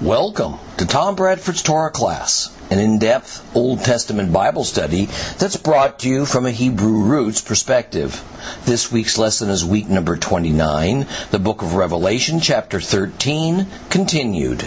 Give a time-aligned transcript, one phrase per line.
[0.00, 5.06] Welcome to Tom Bradford's Torah class, an in depth Old Testament Bible study
[5.38, 8.22] that's brought to you from a Hebrew roots perspective.
[8.64, 14.62] This week's lesson is week number 29, the book of Revelation, chapter 13, continued.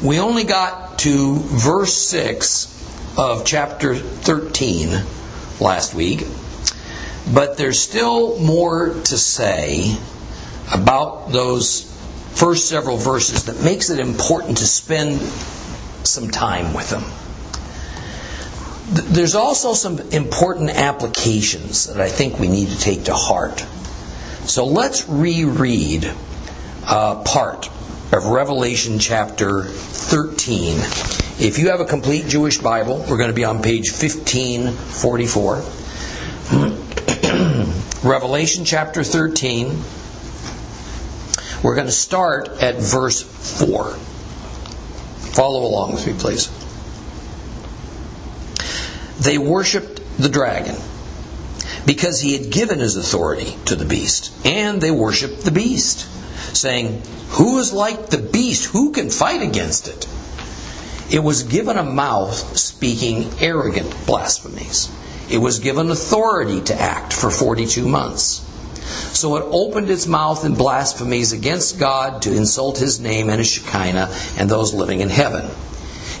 [0.00, 5.02] We only got to verse 6 of chapter 13
[5.62, 6.26] last week,
[7.32, 9.96] but there's still more to say
[10.72, 11.88] about those
[12.34, 15.20] first several verses that makes it important to spend
[16.06, 17.04] some time with them.
[19.14, 23.60] There's also some important applications that I think we need to take to heart.
[24.44, 26.12] So let's reread
[26.84, 27.70] uh, part
[28.12, 30.76] of Revelation chapter 13.
[31.42, 35.56] If you have a complete Jewish Bible, we're going to be on page 1544.
[38.08, 39.76] Revelation chapter 13.
[41.64, 43.90] We're going to start at verse 4.
[45.34, 46.48] Follow along with me, please.
[49.18, 50.76] They worshiped the dragon
[51.84, 56.06] because he had given his authority to the beast, and they worshiped the beast,
[56.56, 58.66] saying, Who is like the beast?
[58.66, 60.06] Who can fight against it?
[61.12, 64.90] It was given a mouth speaking arrogant blasphemies.
[65.30, 68.48] It was given authority to act for 42 months.
[69.12, 73.48] So it opened its mouth in blasphemies against God to insult his name and his
[73.48, 75.50] Shekinah and those living in heaven.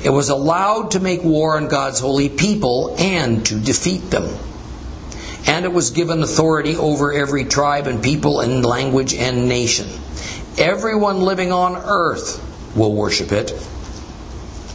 [0.04, 4.28] It was allowed to make war on God's holy people and to defeat them.
[5.46, 9.88] And it was given authority over every tribe and people and language and nation.
[10.58, 12.40] Everyone living on earth
[12.76, 13.52] will worship it,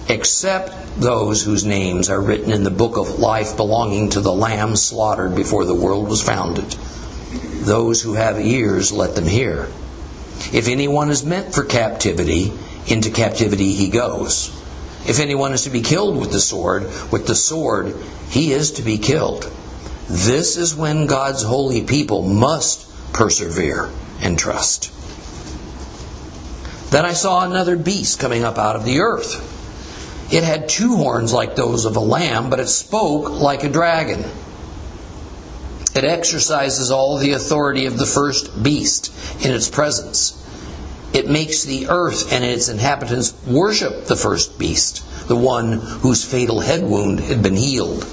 [0.10, 4.76] except those whose names are written in the book of life belonging to the Lamb
[4.76, 6.72] slaughtered before the world was founded.
[7.66, 9.68] Those who have ears, let them hear.
[10.54, 12.54] If anyone is meant for captivity,
[12.88, 14.50] into captivity he goes.
[15.08, 17.96] If anyone is to be killed with the sword, with the sword
[18.30, 19.52] he is to be killed.
[20.10, 23.90] This is when God's holy people must persevere
[24.22, 24.92] and trust.
[26.92, 29.56] Then I saw another beast coming up out of the earth.
[30.30, 34.26] It had two horns like those of a lamb, but it spoke like a dragon.
[35.96, 39.12] It exercises all the authority of the first beast
[39.44, 40.34] in its presence.
[41.14, 46.60] It makes the earth and its inhabitants worship the first beast, the one whose fatal
[46.60, 48.06] head wound had been healed.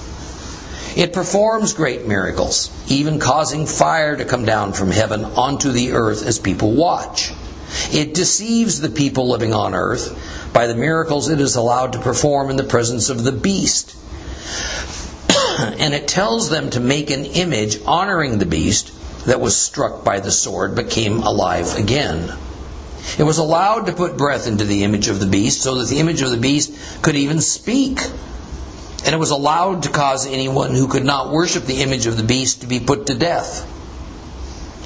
[0.96, 6.24] It performs great miracles, even causing fire to come down from heaven onto the earth
[6.24, 7.32] as people watch.
[7.92, 10.16] It deceives the people living on earth
[10.54, 13.94] by the miracles it is allowed to perform in the presence of the beast.
[15.58, 18.92] and it tells them to make an image honoring the beast
[19.26, 22.32] that was struck by the sword but came alive again.
[23.18, 25.98] It was allowed to put breath into the image of the beast so that the
[25.98, 28.00] image of the beast could even speak.
[29.04, 32.22] And it was allowed to cause anyone who could not worship the image of the
[32.22, 33.70] beast to be put to death.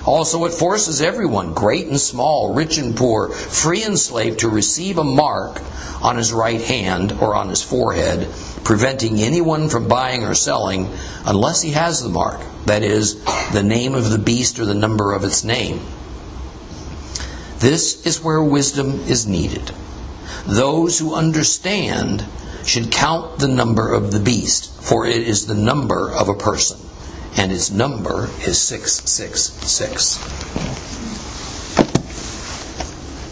[0.04, 4.98] Also, it forces everyone, great and small, rich and poor, free and slave, to receive
[4.98, 5.60] a mark
[6.00, 8.28] on his right hand or on his forehead,
[8.64, 10.88] preventing anyone from buying or selling
[11.25, 13.22] unless he has the mark, that is,
[13.53, 15.81] the name of the beast or the number of its name.
[17.59, 19.72] This is where wisdom is needed.
[20.47, 22.25] Those who understand
[22.65, 26.88] should count the number of the beast, for it is the number of a person
[27.37, 30.19] and its number is 666.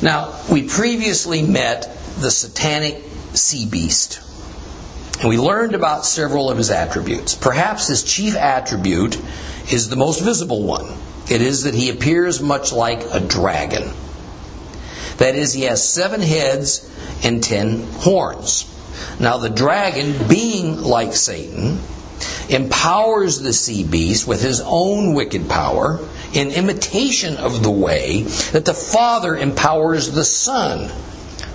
[0.03, 3.03] Now, we previously met the satanic
[3.33, 4.21] sea beast,
[5.21, 7.34] and we learned about several of his attributes.
[7.34, 9.19] Perhaps his chief attribute
[9.73, 10.87] is the most visible one.
[11.31, 13.91] It is that he appears much like a dragon.
[15.17, 16.89] That is, he has seven heads
[17.25, 18.73] and ten horns.
[19.19, 21.81] Now, the dragon, being like Satan,
[22.48, 25.98] empowers the sea beast with his own wicked power
[26.33, 28.22] in imitation of the way
[28.53, 30.91] that the Father empowers the Son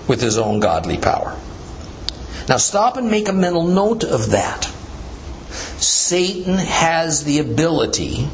[0.08, 1.38] with his own godly power.
[2.48, 4.64] Now, stop and make a mental note of that.
[5.80, 8.28] Satan has the ability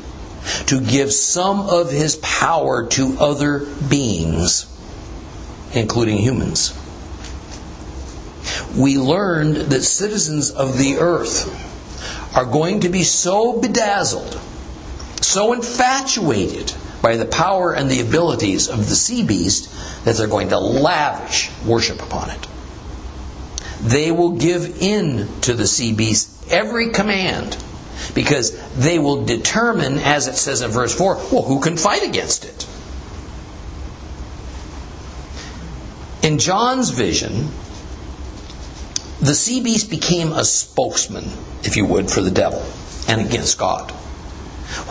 [0.67, 4.67] to give some of his power to other beings,
[5.73, 6.75] including humans.
[8.77, 11.68] We learned that citizens of the earth
[12.39, 14.41] are going to be so bedazzled,
[15.21, 20.51] so infatuated by the power and the abilities of the sea beast that they're going
[20.51, 22.47] to lavish worship upon it.
[23.81, 27.57] They will give in to the sea beast every command
[28.15, 32.45] because they will determine, as it says in verse 4, well, who can fight against
[32.45, 32.69] it?
[36.23, 37.49] In John's vision,
[39.21, 41.33] the sea beast became a spokesman,
[41.65, 42.65] if you would, for the devil
[43.09, 43.91] and against God.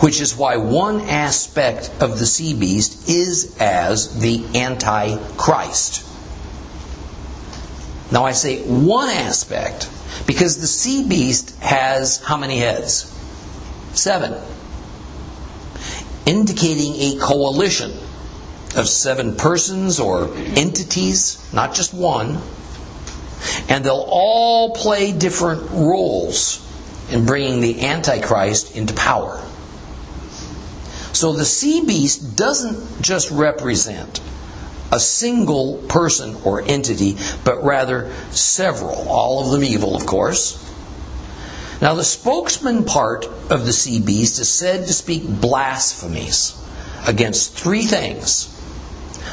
[0.00, 6.04] Which is why one aspect of the sea beast is as the Antichrist.
[8.10, 9.88] Now I say one aspect
[10.26, 13.14] because the sea beast has how many heads?
[13.92, 14.34] Seven.
[16.26, 17.92] Indicating a coalition
[18.76, 22.40] of seven persons or entities, not just one.
[23.68, 26.64] And they'll all play different roles
[27.10, 29.42] in bringing the Antichrist into power.
[31.12, 34.20] So the sea beast doesn't just represent
[34.92, 40.64] a single person or entity, but rather several, all of them evil, of course.
[41.80, 46.56] Now, the spokesman part of the sea beast is said to speak blasphemies
[47.06, 48.54] against three things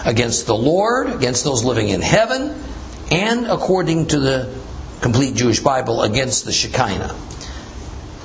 [0.06, 2.56] against the Lord, against those living in heaven,
[3.12, 4.54] and according to the
[5.02, 7.16] complete Jewish Bible, against the Shekinah.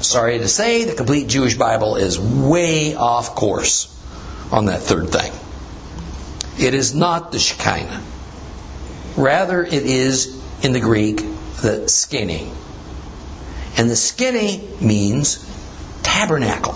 [0.01, 3.87] Sorry to say, the complete Jewish Bible is way off course
[4.51, 5.33] on that third thing.
[6.59, 8.03] It is not the Shekinah.
[9.17, 11.23] Rather, it is in the Greek
[11.61, 12.51] the skene.
[13.77, 15.47] And the skene means
[16.03, 16.75] tabernacle,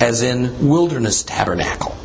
[0.00, 1.95] as in wilderness tabernacle.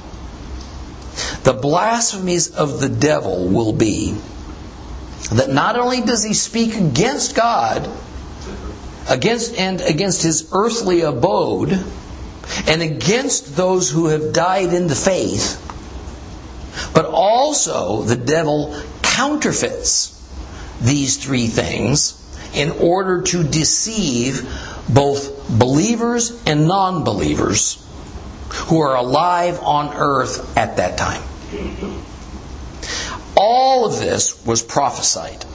[1.44, 4.16] The blasphemies of the devil will be
[5.32, 7.90] that not only does he speak against God,
[9.10, 11.84] against and against his earthly abode,
[12.68, 15.58] and against those who have died in the faith,
[16.94, 20.18] but also the devil counterfeits
[20.82, 22.18] these three things
[22.54, 24.48] in order to deceive
[24.90, 27.78] both believers and non believers
[28.68, 31.24] who are alive on earth at that time.
[33.36, 35.46] All of this was prophesied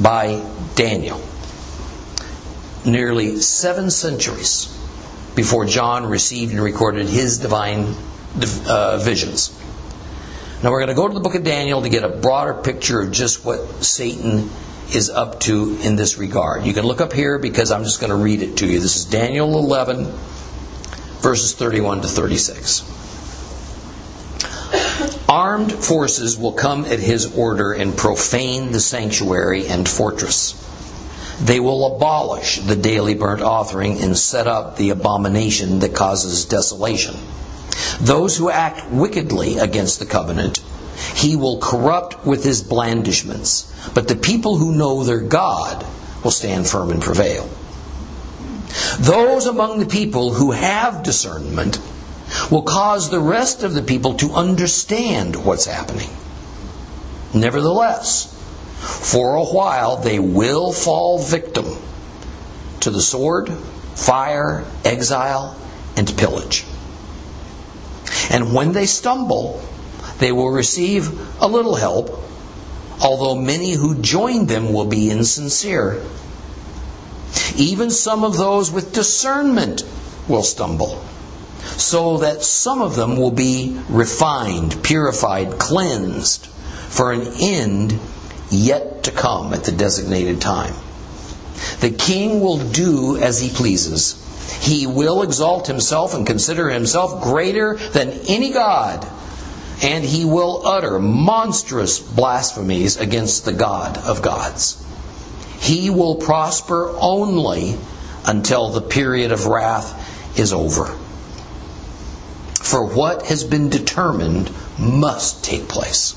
[0.00, 0.42] by
[0.74, 1.20] Daniel
[2.84, 4.76] nearly seven centuries
[5.34, 7.94] before John received and recorded his divine
[8.66, 9.56] uh, visions.
[10.62, 13.00] Now we're going to go to the book of Daniel to get a broader picture
[13.00, 14.50] of just what Satan
[14.94, 16.64] is up to in this regard.
[16.64, 18.80] You can look up here because I'm just going to read it to you.
[18.80, 20.06] This is Daniel 11,
[21.20, 22.89] verses 31 to 36.
[25.30, 30.56] Armed forces will come at his order and profane the sanctuary and fortress.
[31.40, 37.14] They will abolish the daily burnt offering and set up the abomination that causes desolation.
[38.00, 40.58] Those who act wickedly against the covenant,
[41.14, 43.72] he will corrupt with his blandishments.
[43.94, 45.86] But the people who know their God
[46.24, 47.48] will stand firm and prevail.
[48.98, 51.78] Those among the people who have discernment
[52.50, 56.10] will cause the rest of the people to understand what's happening.
[57.34, 58.36] Nevertheless,
[58.80, 61.66] for a while, they will fall victim
[62.80, 63.50] to the sword,
[63.94, 65.56] fire, exile,
[65.96, 66.64] and pillage.
[68.30, 69.62] And when they stumble,
[70.18, 71.10] they will receive
[71.40, 72.10] a little help,
[73.00, 76.02] although many who join them will be insincere.
[77.56, 79.82] Even some of those with discernment
[80.28, 81.02] will stumble,
[81.80, 87.98] so that some of them will be refined, purified, cleansed for an end
[88.50, 90.74] yet to come at the designated time.
[91.80, 94.16] The king will do as he pleases.
[94.60, 99.06] He will exalt himself and consider himself greater than any god,
[99.82, 104.84] and he will utter monstrous blasphemies against the God of gods.
[105.60, 107.76] He will prosper only
[108.26, 110.96] until the period of wrath is over.
[112.60, 116.14] For what has been determined must take place.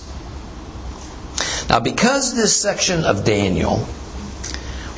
[1.70, 3.88] Now, because this section of Daniel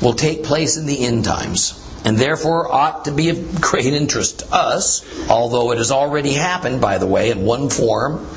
[0.02, 4.40] will take place in the end times, and therefore ought to be of great interest
[4.40, 8.28] to us, although it has already happened, by the way, in one form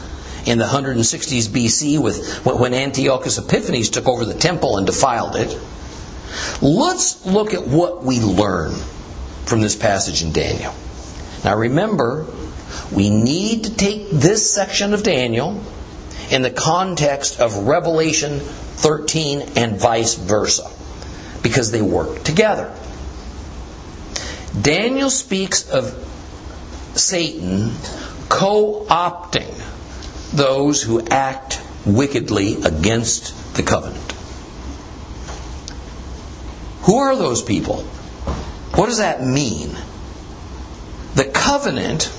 [0.46, 5.58] in the 160s BC with when Antiochus Epiphanes took over the temple and defiled it.
[6.62, 8.74] Let's look at what we learn
[9.44, 10.74] from this passage in Daniel.
[11.44, 12.26] Now remember,
[12.92, 15.62] we need to take this section of Daniel
[16.30, 20.70] in the context of Revelation 13 and vice versa,
[21.42, 22.74] because they work together.
[24.60, 25.92] Daniel speaks of
[26.94, 27.72] Satan
[28.28, 29.54] co opting
[30.32, 34.12] those who act wickedly against the covenant.
[36.82, 37.82] Who are those people?
[38.74, 39.76] What does that mean?
[41.14, 42.12] The covenant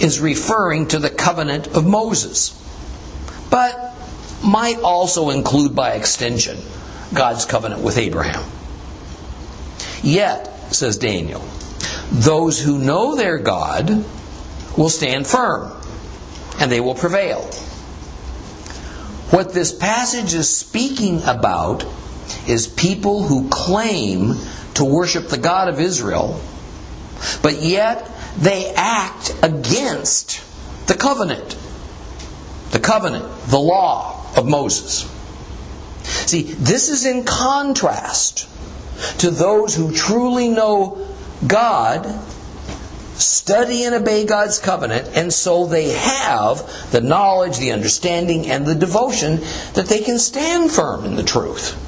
[0.00, 2.50] is referring to the covenant of Moses,
[3.50, 3.94] but
[4.44, 6.58] might also include by extension
[7.14, 8.44] God's covenant with Abraham.
[10.02, 11.42] Yet, says Daniel,
[12.10, 14.04] those who know their God
[14.76, 15.72] will stand firm
[16.60, 17.42] and they will prevail.
[19.30, 21.84] What this passage is speaking about
[22.46, 24.34] is people who claim
[24.74, 26.40] to worship the God of Israel,
[27.42, 30.42] but yet they act against
[30.86, 31.56] the covenant.
[32.70, 35.10] The covenant, the law of Moses.
[36.02, 38.48] See, this is in contrast
[39.18, 41.06] to those who truly know
[41.46, 42.06] God,
[43.14, 48.74] study and obey God's covenant, and so they have the knowledge, the understanding, and the
[48.74, 49.40] devotion
[49.74, 51.82] that they can stand firm in the truth.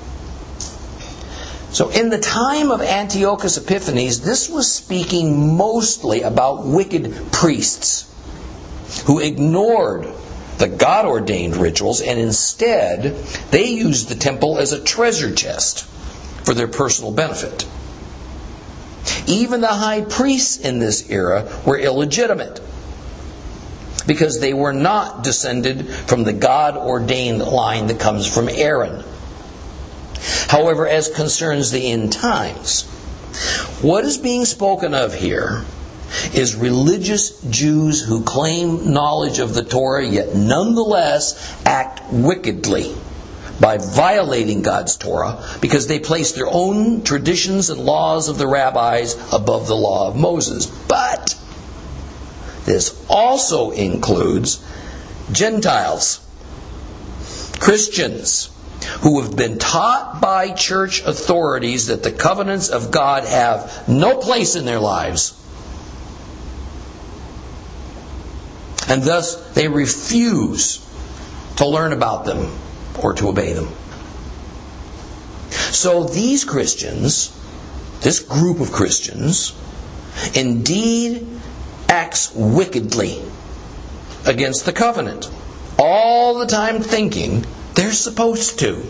[1.78, 8.04] So, in the time of Antiochus Epiphanes, this was speaking mostly about wicked priests
[9.06, 10.08] who ignored
[10.58, 13.14] the God ordained rituals and instead
[13.52, 15.84] they used the temple as a treasure chest
[16.44, 17.64] for their personal benefit.
[19.28, 22.60] Even the high priests in this era were illegitimate
[24.04, 29.04] because they were not descended from the God ordained line that comes from Aaron.
[30.48, 32.84] However, as concerns the end times,
[33.82, 35.64] what is being spoken of here
[36.34, 42.94] is religious Jews who claim knowledge of the Torah yet nonetheless act wickedly
[43.60, 49.16] by violating God's Torah because they place their own traditions and laws of the rabbis
[49.32, 50.66] above the law of Moses.
[50.66, 51.36] But
[52.64, 54.64] this also includes
[55.30, 56.20] Gentiles,
[57.58, 58.50] Christians,
[59.00, 64.56] who have been taught by church authorities that the covenants of God have no place
[64.56, 65.34] in their lives.
[68.88, 70.84] And thus they refuse
[71.56, 72.56] to learn about them
[73.02, 73.68] or to obey them.
[75.50, 77.34] So these Christians,
[78.00, 79.54] this group of Christians,
[80.34, 81.26] indeed
[81.88, 83.22] acts wickedly
[84.26, 85.30] against the covenant,
[85.78, 87.44] all the time thinking
[87.78, 88.82] they're supposed to.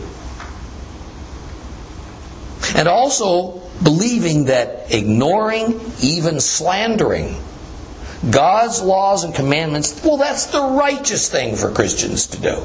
[2.74, 7.36] And also believing that ignoring, even slandering,
[8.30, 12.62] God's laws and commandments, well, that's the righteous thing for Christians to do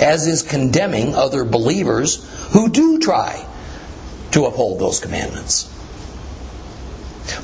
[0.00, 3.46] as is condemning other believers who do try
[4.32, 5.68] to uphold those commandments.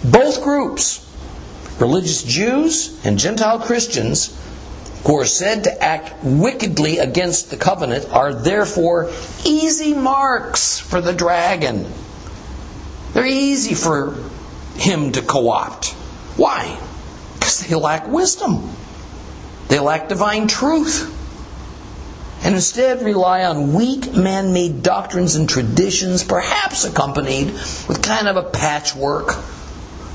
[0.02, 1.04] Both groups,
[1.78, 4.34] religious Jews and Gentile Christians,
[5.06, 9.10] who are said to act wickedly against the covenant, are therefore
[9.44, 11.86] easy marks for the dragon.
[13.12, 14.16] They're easy for
[14.74, 15.90] him to co opt.
[16.36, 16.78] Why?
[17.34, 18.68] Because they lack wisdom,
[19.68, 21.12] they lack divine truth
[22.42, 27.46] and instead rely on weak man made doctrines and traditions, perhaps accompanied
[27.88, 29.34] with kind of a patchwork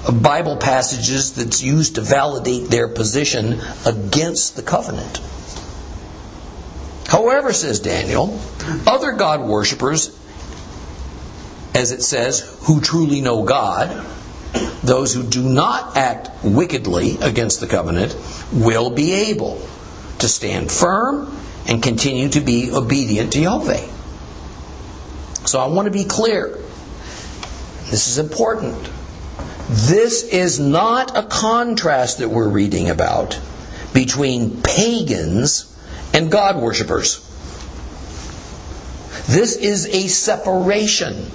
[0.10, 5.20] Bible passages that's used to validate their position against the covenant.
[7.08, 8.40] However, says Daniel,
[8.88, 10.18] other God worshippers,
[11.76, 14.06] as it says, who truly know God,
[14.84, 18.16] those who do not act wickedly against the covenant,
[18.52, 19.62] will be able
[20.20, 23.88] to stand firm and continue to be obedient to Yahweh.
[25.46, 26.58] So I want to be clear.
[27.90, 28.91] This is important.
[29.72, 33.40] This is not a contrast that we're reading about
[33.94, 35.74] between pagans
[36.14, 37.26] and God worshippers.
[39.28, 41.32] This is a separation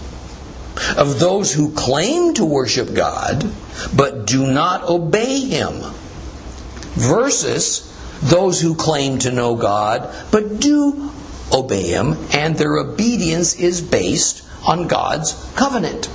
[0.98, 3.50] of those who claim to worship God
[3.96, 5.80] but do not obey Him
[6.92, 7.90] versus
[8.20, 11.10] those who claim to know God but do
[11.50, 16.10] obey Him, and their obedience is based on God's covenant.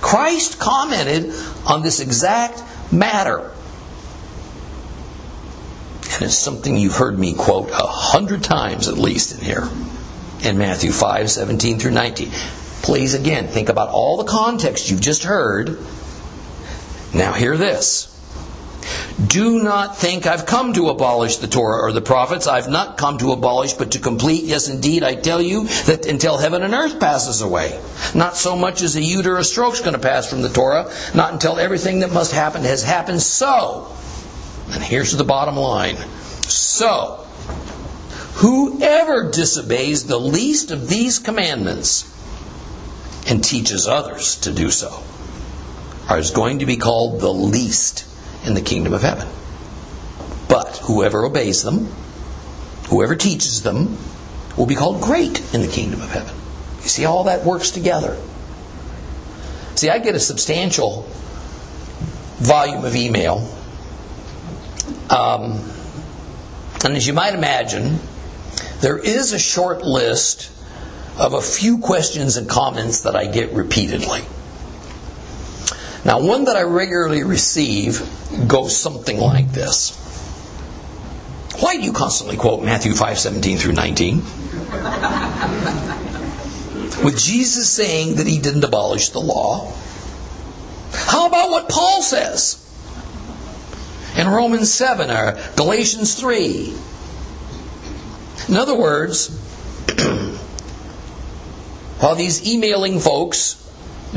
[0.00, 1.32] Christ commented
[1.66, 3.50] on this exact matter.
[6.12, 9.68] And it's something you've heard me quote a hundred times at least in here
[10.42, 12.30] in Matthew 5 17 through 19.
[12.82, 15.78] Please again think about all the context you've just heard.
[17.12, 18.09] Now, hear this.
[19.26, 22.46] Do not think I've come to abolish the Torah or the prophets.
[22.46, 24.44] I've not come to abolish, but to complete.
[24.44, 27.80] Yes, indeed, I tell you that until heaven and earth passes away,
[28.14, 30.90] not so much as a yud or a stroke's going to pass from the Torah,
[31.14, 33.20] not until everything that must happen has happened.
[33.20, 33.94] So,
[34.70, 35.96] and here's the bottom line.
[36.42, 37.26] So,
[38.34, 42.06] whoever disobeys the least of these commandments
[43.28, 45.02] and teaches others to do so
[46.10, 48.06] is going to be called the least
[48.44, 49.28] in the kingdom of heaven.
[50.48, 51.86] But whoever obeys them,
[52.88, 53.96] whoever teaches them,
[54.56, 56.34] will be called great in the kingdom of heaven.
[56.82, 58.16] You see, all that works together.
[59.74, 61.06] See, I get a substantial
[62.38, 63.48] volume of email.
[65.08, 65.70] Um,
[66.84, 67.98] and as you might imagine,
[68.80, 70.50] there is a short list
[71.18, 74.22] of a few questions and comments that I get repeatedly.
[76.04, 78.00] Now, one that I regularly receive
[78.48, 79.96] goes something like this.
[81.60, 84.16] Why do you constantly quote Matthew 5 17 through 19?
[87.04, 89.70] With Jesus saying that he didn't abolish the law.
[90.92, 92.56] How about what Paul says
[94.16, 96.74] in Romans 7 or Galatians 3?
[98.48, 99.28] In other words,
[102.00, 103.59] while these emailing folks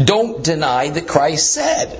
[0.01, 1.99] don't deny that Christ said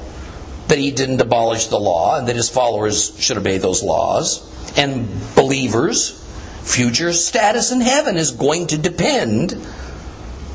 [0.68, 4.50] that he didn't abolish the law and that his followers should obey those laws.
[4.78, 6.20] And believers'
[6.64, 9.54] future status in heaven is going to depend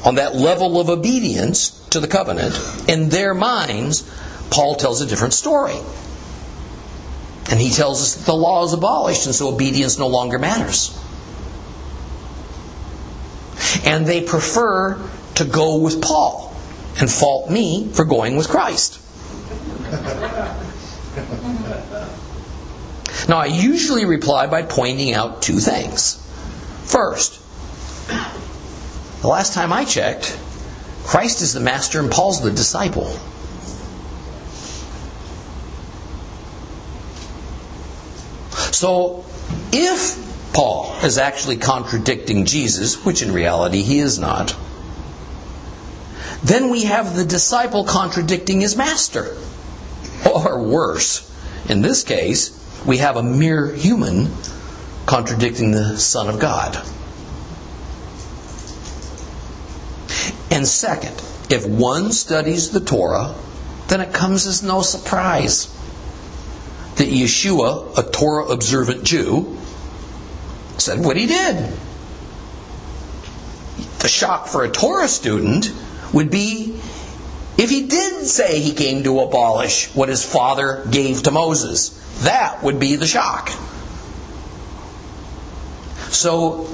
[0.05, 2.59] on that level of obedience to the covenant.
[2.89, 4.03] In their minds,
[4.51, 5.79] Paul tells a different story.
[7.51, 10.95] And he tells us that the law is abolished, and so obedience no longer matters.
[13.85, 14.99] And they prefer
[15.37, 16.48] to go with Paul
[17.01, 19.01] and fault me for going with Christ.
[23.29, 26.15] Now, I usually reply by pointing out two things.
[26.85, 27.41] First,
[29.21, 30.39] the last time I checked,
[31.05, 33.09] Christ is the master and Paul's the disciple.
[38.73, 39.25] So,
[39.73, 44.57] if Paul is actually contradicting Jesus, which in reality he is not,
[46.43, 49.37] then we have the disciple contradicting his master.
[50.25, 51.29] Or worse,
[51.69, 52.55] in this case,
[52.87, 54.31] we have a mere human
[55.07, 56.77] contradicting the Son of God.
[60.51, 63.35] And second, if one studies the Torah,
[63.89, 65.75] then it comes as no surprise
[66.97, 69.57] that Yeshua, a Torah observant Jew,
[70.79, 71.73] said what he did.
[74.01, 75.73] The shock for a Torah student
[76.13, 76.81] would be
[77.59, 81.91] if he did say he came to abolish what his father gave to Moses.
[82.23, 83.51] That would be the shock.
[86.11, 86.69] So,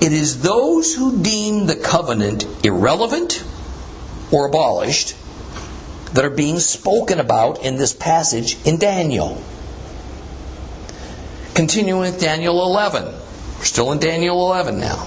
[0.00, 3.42] it is those who deem the covenant irrelevant
[4.30, 5.16] or abolished
[6.12, 9.42] that are being spoken about in this passage in Daniel.
[11.54, 13.04] Continuing with Daniel 11.
[13.04, 15.06] We're still in Daniel 11 now.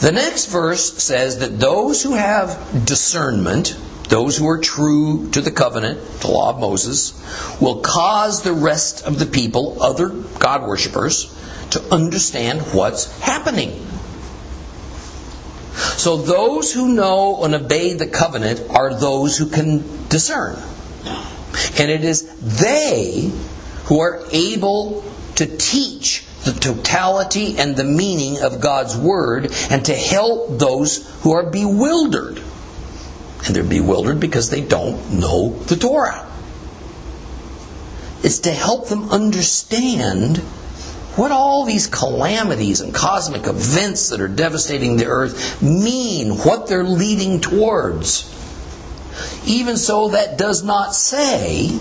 [0.00, 3.76] The next verse says that those who have discernment,
[4.08, 7.12] those who are true to the covenant, the law of Moses,
[7.60, 11.36] will cause the rest of the people, other God worshippers,
[11.72, 13.86] to understand what's happening.
[15.74, 20.56] So those who know and obey the covenant are those who can discern.
[21.78, 23.30] And it is they
[23.84, 25.04] who are able
[25.36, 31.32] to teach the totality and the meaning of God's Word and to help those who
[31.32, 32.42] are bewildered.
[33.46, 36.26] And they're bewildered because they don't know the Torah.
[38.22, 40.38] It's to help them understand
[41.16, 46.84] what all these calamities and cosmic events that are devastating the earth mean, what they're
[46.84, 48.28] leading towards.
[49.46, 51.78] Even so, that does not say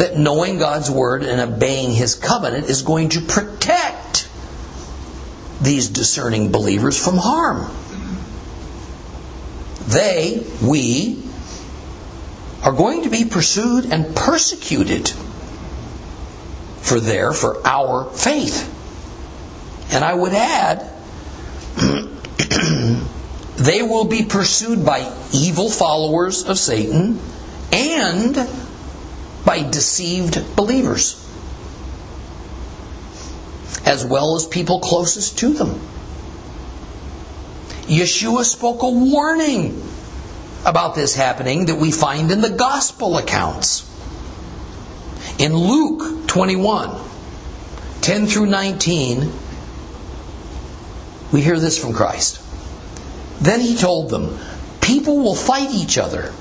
[0.00, 4.30] that knowing God's word and obeying his covenant is going to protect
[5.60, 7.70] these discerning believers from harm.
[9.88, 11.22] They, we,
[12.62, 15.10] are going to be pursued and persecuted
[16.80, 18.74] for their, for our faith.
[19.92, 20.90] And I would add,
[23.56, 27.18] they will be pursued by evil followers of Satan
[27.70, 28.34] and
[29.44, 31.16] by deceived believers,
[33.84, 35.80] as well as people closest to them.
[37.86, 39.82] Yeshua spoke a warning
[40.64, 43.86] about this happening that we find in the gospel accounts.
[45.38, 47.00] In Luke 21,
[48.02, 49.32] 10 through 19,
[51.32, 52.42] we hear this from Christ.
[53.40, 54.38] Then he told them,
[54.80, 56.32] People will fight each other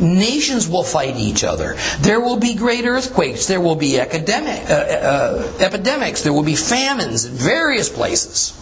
[0.00, 1.76] Nations will fight each other.
[2.00, 3.46] There will be great earthquakes.
[3.46, 6.22] There will be academic, uh, uh, epidemics.
[6.22, 8.60] There will be famines in various places.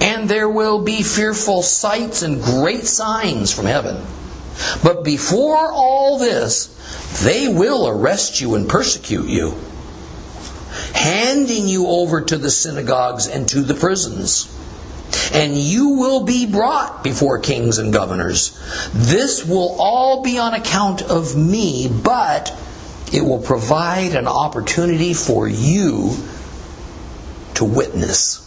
[0.00, 3.96] And and there will be fearful sights and great signs from heaven.
[4.84, 6.68] But before all this,
[7.24, 9.54] they will arrest you and persecute you,
[10.94, 14.46] handing you over to the synagogues and to the prisons.
[15.32, 18.58] And you will be brought before kings and governors.
[18.92, 22.56] This will all be on account of me, but
[23.12, 26.16] it will provide an opportunity for you
[27.54, 28.38] to witness.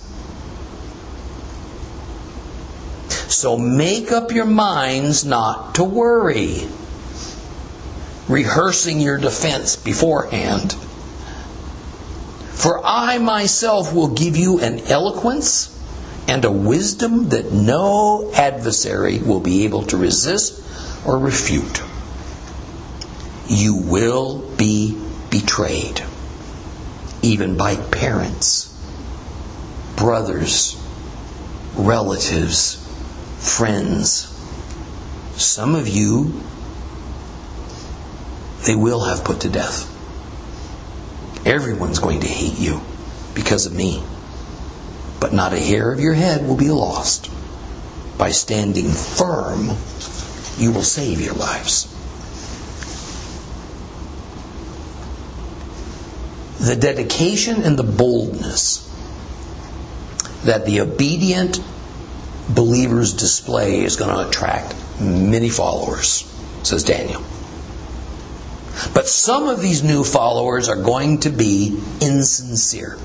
[3.27, 6.67] So make up your minds not to worry,
[8.27, 10.73] rehearsing your defense beforehand.
[12.53, 15.74] For I myself will give you an eloquence
[16.27, 20.61] and a wisdom that no adversary will be able to resist
[21.05, 21.83] or refute.
[23.47, 26.01] You will be betrayed,
[27.21, 28.75] even by parents,
[29.95, 30.81] brothers,
[31.75, 32.75] relatives,
[33.37, 34.31] friends.
[35.35, 36.41] Some of you,
[38.65, 39.91] they will have put to death.
[41.45, 42.81] Everyone's going to hate you
[43.35, 44.03] because of me.
[45.19, 47.31] But not a hair of your head will be lost.
[48.17, 49.69] By standing firm,
[50.57, 51.91] you will save your lives.
[56.59, 58.81] The dedication and the boldness
[60.45, 61.59] that the obedient
[62.53, 66.23] believer's display is going to attract many followers,
[66.63, 67.21] says Daniel.
[68.93, 72.97] But some of these new followers are going to be insincere.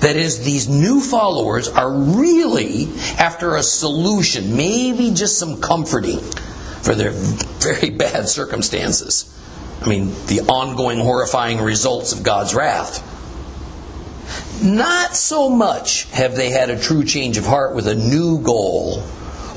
[0.00, 6.94] That is, these new followers are really after a solution, maybe just some comforting for
[6.94, 9.26] their very bad circumstances.
[9.82, 13.06] I mean, the ongoing horrifying results of God's wrath.
[14.62, 19.02] Not so much have they had a true change of heart with a new goal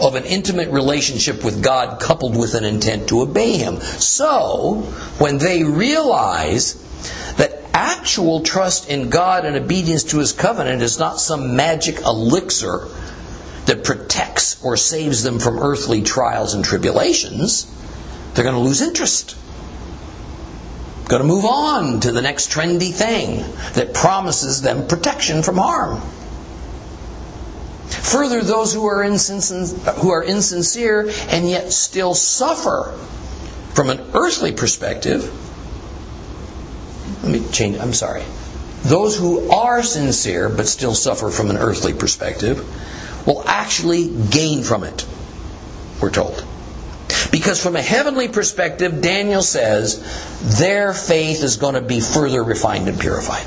[0.02, 3.80] of an intimate relationship with God coupled with an intent to obey Him.
[3.80, 4.82] So,
[5.19, 6.83] when they realize
[7.73, 12.88] actual trust in God and obedience to His covenant is not some magic elixir
[13.65, 17.65] that protects or saves them from earthly trials and tribulations,
[18.33, 19.38] they're going to lose interest.
[21.07, 23.39] Going to move on to the next trendy thing
[23.73, 26.01] that promises them protection from harm.
[27.88, 32.97] Further, those who are, insincere, who are insincere and yet still suffer
[33.73, 35.31] from an earthly perspective.
[37.23, 38.23] Let me change, I'm sorry.
[38.83, 42.59] Those who are sincere but still suffer from an earthly perspective
[43.25, 45.05] will actually gain from it,
[46.01, 46.45] we're told.
[47.31, 50.03] Because from a heavenly perspective, Daniel says
[50.59, 53.45] their faith is going to be further refined and purified.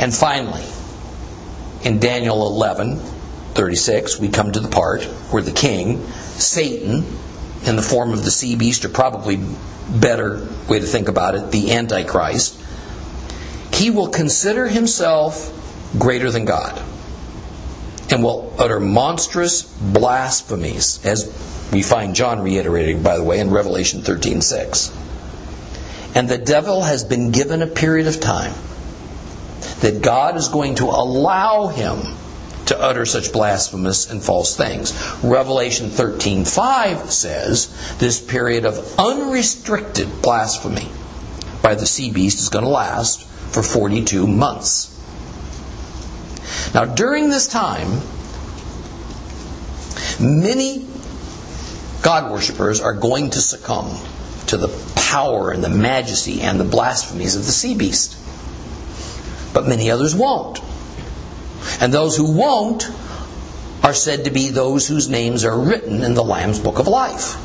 [0.00, 0.64] And finally,
[1.84, 7.04] in Daniel 11, 36, we come to the part where the king, Satan,
[7.64, 9.36] in the form of the sea beast, or probably
[10.00, 12.58] better way to think about it, the Antichrist,
[13.72, 15.50] he will consider himself
[15.98, 16.80] greater than God
[18.10, 21.26] and will utter monstrous blasphemies, as
[21.72, 24.90] we find John reiterating, by the way, in Revelation 13:6.
[26.14, 28.52] And the devil has been given a period of time
[29.80, 32.16] that God is going to allow him
[32.66, 34.92] to utter such blasphemous and false things.
[35.22, 40.88] Revelation 13:5 says this period of unrestricted blasphemy
[41.62, 44.88] by the sea beast is going to last for 42 months.
[46.74, 48.00] Now, during this time,
[50.18, 50.86] many
[52.02, 53.96] God worshippers are going to succumb
[54.46, 58.16] to the power and the majesty and the blasphemies of the sea beast.
[59.54, 60.60] But many others won't.
[61.80, 62.90] And those who won't
[63.82, 67.36] are said to be those whose names are written in the Lamb's Book of Life.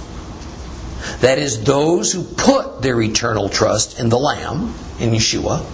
[1.21, 5.65] That is, those who put their eternal trust in the Lamb, in Yeshua,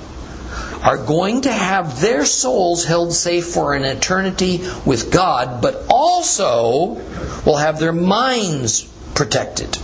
[0.84, 7.02] are going to have their souls held safe for an eternity with God, but also
[7.46, 8.84] will have their minds
[9.16, 9.76] protected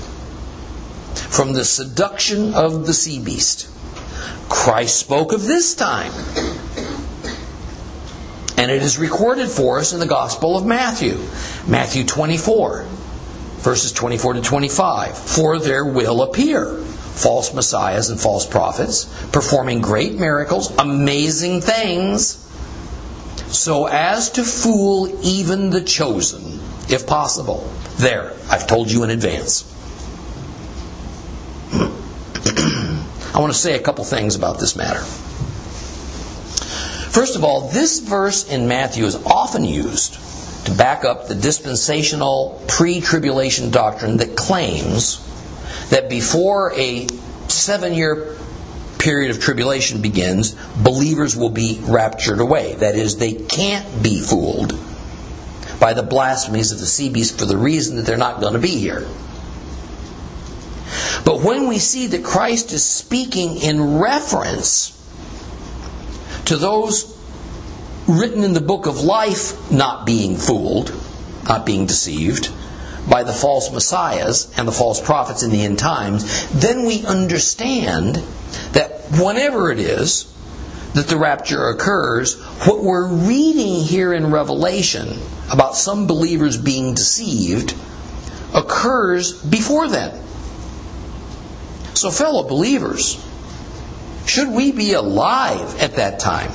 [1.14, 3.70] from the seduction of the sea beast.
[4.50, 6.12] Christ spoke of this time.
[8.60, 11.18] And it is recorded for us in the Gospel of Matthew,
[11.66, 12.84] Matthew 24,
[13.60, 15.18] verses 24 to 25.
[15.18, 22.36] For there will appear false messiahs and false prophets, performing great miracles, amazing things,
[23.48, 27.66] so as to fool even the chosen, if possible.
[27.96, 29.64] There, I've told you in advance.
[31.72, 35.06] I want to say a couple things about this matter.
[37.10, 40.20] First of all, this verse in Matthew is often used
[40.66, 45.26] to back up the dispensational pre tribulation doctrine that claims
[45.90, 47.08] that before a
[47.48, 48.38] seven year
[49.00, 50.52] period of tribulation begins,
[50.84, 52.76] believers will be raptured away.
[52.76, 54.78] That is, they can't be fooled
[55.80, 58.60] by the blasphemies of the sea beast for the reason that they're not going to
[58.60, 59.08] be here.
[61.26, 64.99] But when we see that Christ is speaking in reference
[66.50, 67.16] to those
[68.08, 70.92] written in the book of life not being fooled,
[71.48, 72.52] not being deceived
[73.08, 78.16] by the false messiahs and the false prophets in the end times, then we understand
[78.72, 80.26] that whenever it is
[80.96, 85.20] that the rapture occurs, what we're reading here in Revelation
[85.52, 87.76] about some believers being deceived
[88.56, 90.20] occurs before then.
[91.94, 93.24] So, fellow believers,
[94.26, 96.52] should we be alive at that time,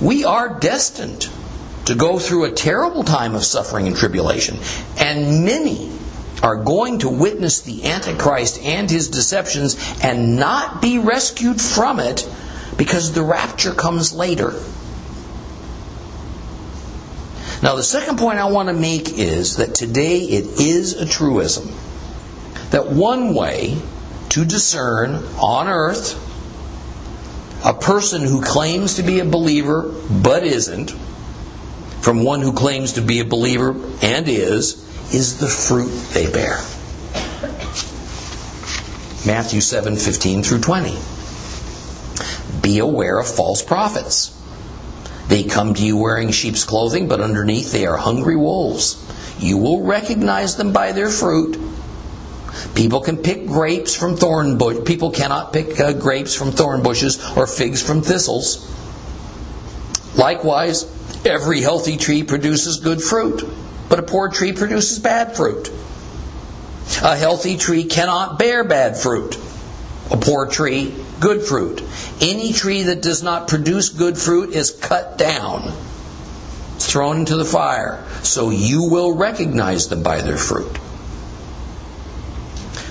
[0.00, 1.28] we are destined
[1.86, 4.58] to go through a terrible time of suffering and tribulation.
[4.98, 5.92] And many
[6.42, 12.28] are going to witness the Antichrist and his deceptions and not be rescued from it
[12.76, 14.52] because the rapture comes later.
[17.62, 21.70] Now, the second point I want to make is that today it is a truism
[22.70, 23.80] that one way
[24.30, 26.18] to discern on earth
[27.64, 30.90] a person who claims to be a believer but isn't
[32.02, 33.70] from one who claims to be a believer
[34.02, 34.82] and is
[35.14, 36.56] is the fruit they bear.
[39.24, 40.98] Matthew 7 15 through 20.
[42.60, 44.36] Be aware of false prophets.
[45.28, 48.98] They come to you wearing sheep's clothing, but underneath they are hungry wolves.
[49.38, 51.56] You will recognize them by their fruit.
[52.74, 54.84] People can pick grapes from thorn bush.
[54.86, 58.68] People cannot pick uh, grapes from thorn bushes or figs from thistles.
[60.16, 60.84] Likewise,
[61.26, 63.44] every healthy tree produces good fruit,
[63.88, 65.70] but a poor tree produces bad fruit.
[67.02, 69.36] A healthy tree cannot bear bad fruit.
[70.10, 71.82] A poor tree, good fruit.
[72.20, 75.72] Any tree that does not produce good fruit is cut down,
[76.78, 78.04] thrown into the fire.
[78.22, 80.78] So you will recognize them by their fruit.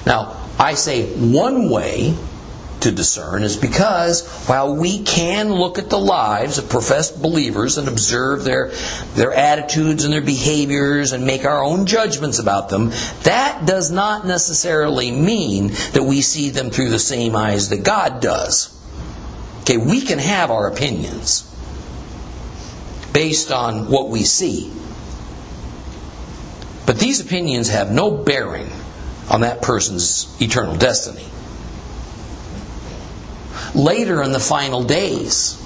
[0.05, 2.15] Now, I say one way
[2.81, 7.87] to discern is because while we can look at the lives of professed believers and
[7.87, 8.71] observe their,
[9.13, 12.91] their attitudes and their behaviors and make our own judgments about them,
[13.23, 18.19] that does not necessarily mean that we see them through the same eyes that God
[18.19, 18.77] does.
[19.61, 21.47] Okay, we can have our opinions
[23.13, 24.71] based on what we see.
[26.87, 28.69] But these opinions have no bearing
[29.31, 31.25] on that person's eternal destiny.
[33.73, 35.57] Later in the final days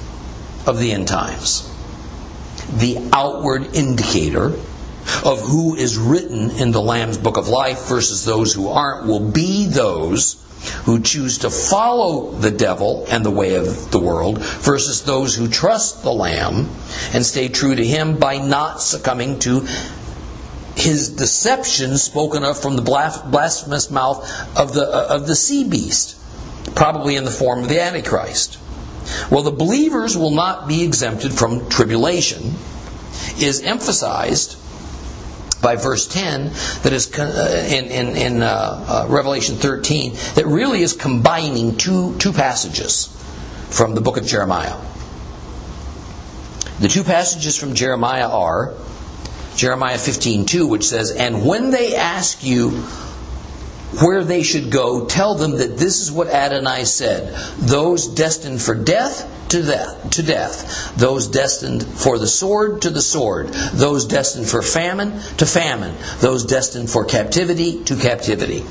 [0.67, 1.67] of the end times,
[2.78, 4.54] the outward indicator
[5.23, 9.32] of who is written in the Lamb's Book of Life versus those who aren't will
[9.32, 10.41] be those
[10.86, 15.47] who choose to follow the devil and the way of the world versus those who
[15.47, 16.69] trust the Lamb
[17.13, 19.67] and stay true to him by not succumbing to
[20.76, 26.18] his deception spoken of from the blasphemous mouth of the, uh, of the sea beast,
[26.76, 28.60] probably in the form of the Antichrist.
[29.32, 32.56] Well, the believers will not be exempted from tribulation,
[33.40, 34.58] is emphasized
[35.62, 36.52] by verse 10
[36.84, 42.16] that is uh, in, in, in uh, uh, Revelation 13 that really is combining two,
[42.18, 43.08] two passages
[43.70, 44.78] from the book of Jeremiah.
[46.80, 48.74] The two passages from Jeremiah are
[49.56, 52.84] Jeremiah 15:2 which says, "And when they ask you
[54.00, 58.76] where they should go, tell them that this is what Adonai said: those destined for
[58.76, 64.48] death to death, to death, those destined for the sword to the sword, those destined
[64.48, 68.65] for famine to famine, those destined for captivity to captivity."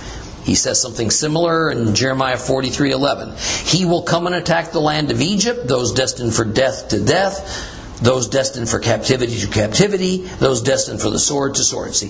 [0.44, 3.32] He says something similar in Jeremiah 43:11.
[3.64, 7.73] He will come and attack the land of Egypt, those destined for death to death,
[8.02, 11.94] those destined for captivity to captivity, those destined for the sword to sword.
[11.94, 12.08] See,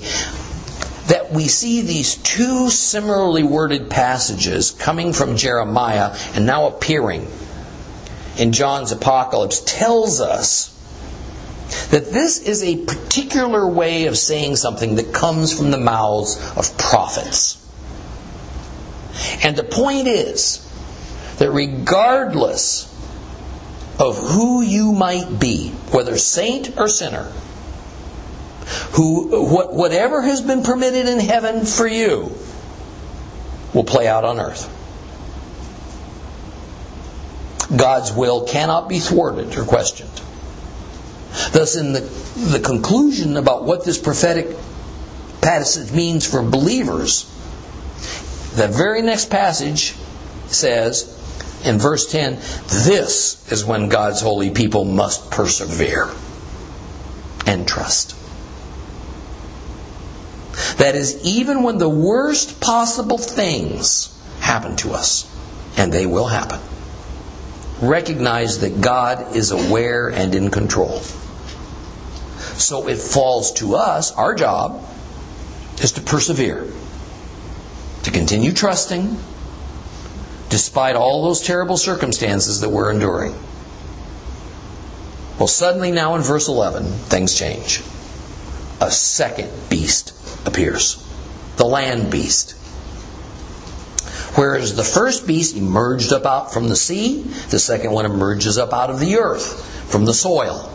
[1.08, 7.28] that we see these two similarly worded passages coming from Jeremiah and now appearing
[8.38, 10.70] in John's apocalypse tells us
[11.90, 16.76] that this is a particular way of saying something that comes from the mouths of
[16.78, 17.60] prophets.
[19.44, 20.60] And the point is
[21.38, 22.90] that regardless
[23.98, 27.32] of who you might be, whether saint or sinner,
[28.92, 32.32] who what, whatever has been permitted in heaven for you
[33.72, 34.70] will play out on earth.
[37.74, 40.10] God's will cannot be thwarted or questioned.
[41.52, 44.56] Thus, in the, the conclusion about what this prophetic
[45.40, 47.24] passage means for believers,
[48.54, 49.94] the very next passage
[50.46, 51.13] says
[51.64, 52.34] in verse 10
[52.84, 56.10] this is when God's holy people must persevere
[57.46, 58.16] and trust.
[60.78, 65.30] That is, even when the worst possible things happen to us,
[65.76, 66.60] and they will happen,
[67.80, 71.00] recognize that God is aware and in control.
[72.56, 74.84] So it falls to us, our job
[75.80, 76.66] is to persevere,
[78.04, 79.16] to continue trusting,
[80.54, 83.34] despite all those terrible circumstances that we're enduring.
[85.36, 87.80] Well, suddenly now in verse 11, things change.
[88.80, 90.12] A second beast
[90.46, 91.04] appears
[91.56, 92.52] the land beast.
[94.36, 98.72] Whereas the first beast emerged up out from the sea, the second one emerges up
[98.72, 100.72] out of the earth, from the soil.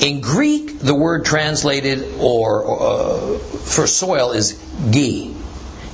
[0.00, 5.34] In Greek, the word translated or uh, for soil is gi,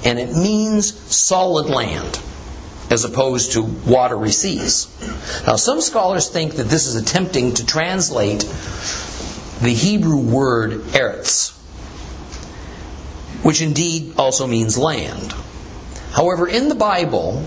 [0.05, 2.21] and it means solid land
[2.91, 4.89] as opposed to watery seas.
[5.47, 8.41] Now, some scholars think that this is attempting to translate
[9.61, 11.53] the Hebrew word eretz,
[13.45, 15.33] which indeed also means land.
[16.13, 17.47] However, in the Bible,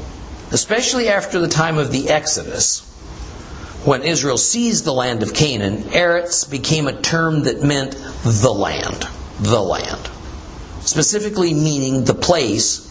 [0.51, 2.89] especially after the time of the Exodus,
[3.83, 7.91] when Israel seized the land of Canaan, Eretz became a term that meant
[8.23, 9.05] the land.
[9.41, 10.09] The land.
[10.85, 12.89] Specifically meaning the place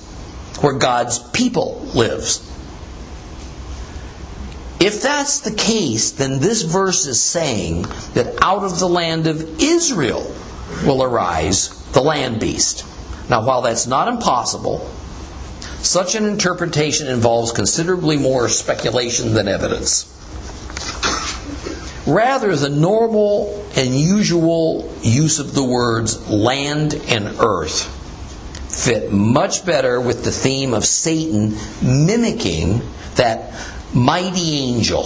[0.60, 2.48] where God's people lives.
[4.80, 7.82] If that's the case, then this verse is saying
[8.14, 10.34] that out of the land of Israel
[10.84, 12.84] will arise the land beast.
[13.30, 14.90] Now, while that's not impossible,
[15.82, 20.08] such an interpretation involves considerably more speculation than evidence.
[22.06, 27.98] Rather, the normal and usual use of the words land and earth
[28.68, 32.82] fit much better with the theme of Satan mimicking
[33.16, 33.54] that
[33.94, 35.04] mighty angel.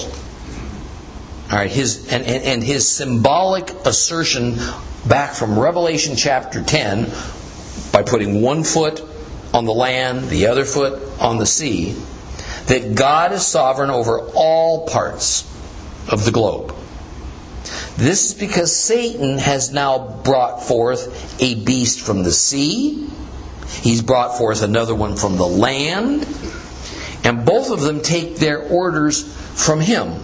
[1.50, 4.58] All right, his and, and, and his symbolic assertion
[5.06, 7.10] back from Revelation chapter 10
[7.92, 9.02] by putting one foot
[9.52, 11.94] on the land, the other foot on the sea,
[12.66, 15.42] that God is sovereign over all parts
[16.08, 16.74] of the globe.
[17.96, 23.08] This is because Satan has now brought forth a beast from the sea.
[23.80, 26.26] He's brought forth another one from the land.
[27.24, 29.22] And both of them take their orders
[29.54, 30.20] from him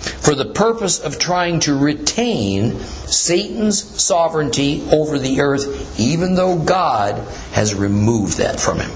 [0.00, 7.18] for the purpose of trying to retain Satan's sovereignty over the earth, even though God
[7.52, 8.90] has removed that from him.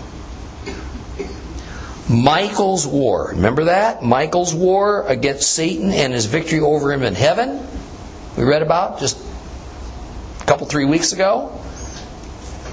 [2.12, 3.30] Michael's war.
[3.30, 4.02] Remember that?
[4.02, 7.66] Michael's war against Satan and his victory over him in heaven.
[8.36, 9.18] We read about just
[10.40, 11.58] a couple, three weeks ago.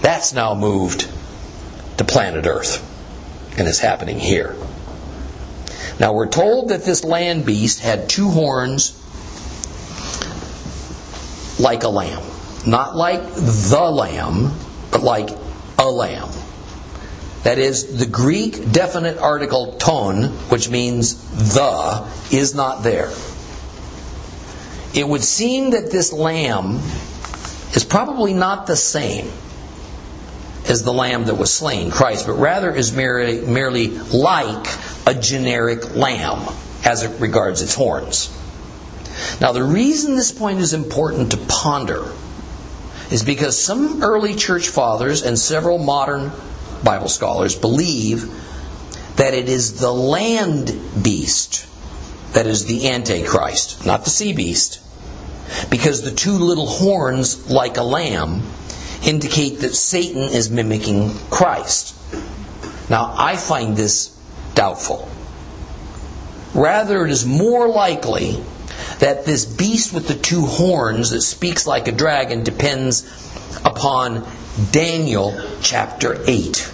[0.01, 1.09] That's now moved
[1.97, 2.85] to planet Earth
[3.57, 4.55] and is happening here.
[5.99, 8.95] Now we're told that this land beast had two horns
[11.59, 12.23] like a lamb.
[12.65, 14.53] Not like the lamb,
[14.91, 15.29] but like
[15.77, 16.29] a lamb.
[17.43, 21.15] That is, the Greek definite article ton, which means
[21.53, 23.11] the, is not there.
[24.93, 26.79] It would seem that this lamb
[27.75, 29.31] is probably not the same
[30.67, 34.67] as the lamb that was slain, Christ, but rather is merely, merely like
[35.07, 38.35] a generic lamb as it regards its horns.
[39.39, 42.05] Now, the reason this point is important to ponder
[43.11, 46.31] is because some early church fathers and several modern
[46.83, 48.29] Bible scholars believe
[49.15, 50.71] that it is the land
[51.03, 51.67] beast
[52.33, 54.79] that is the Antichrist, not the sea beast,
[55.69, 58.43] because the two little horns, like a lamb,
[59.03, 61.95] indicate that Satan is mimicking Christ.
[62.89, 64.15] Now, I find this
[64.55, 65.09] doubtful.
[66.53, 68.43] Rather, it is more likely
[68.99, 73.03] that this beast with the two horns that speaks like a dragon depends
[73.63, 74.27] upon
[74.71, 76.73] Daniel chapter 8.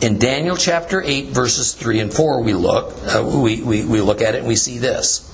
[0.00, 4.22] In Daniel chapter 8, verses 3 and 4, we look, uh, we, we, we look
[4.22, 5.26] at it and we see this.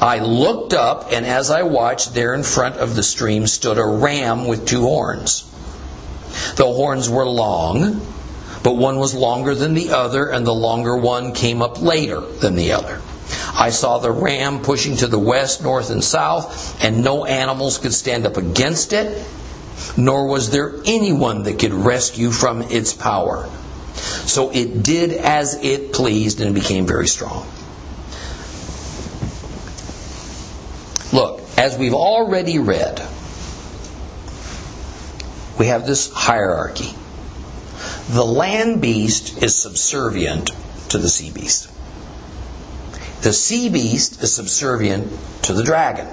[0.00, 3.84] I looked up, and as I watched, there in front of the stream stood a
[3.84, 5.44] ram with two horns.
[6.56, 8.00] The horns were long,
[8.62, 12.54] but one was longer than the other, and the longer one came up later than
[12.54, 13.00] the other.
[13.54, 17.92] I saw the ram pushing to the west, north, and south, and no animals could
[17.92, 19.26] stand up against it,
[19.96, 23.48] nor was there anyone that could rescue from its power.
[24.26, 27.46] So it did as it pleased and became very strong.
[31.12, 33.00] Look, as we've already read,
[35.58, 36.94] we have this hierarchy.
[38.10, 40.50] The land beast is subservient
[40.90, 41.70] to the sea beast.
[43.22, 45.12] The sea beast is subservient
[45.42, 46.08] to the dragon.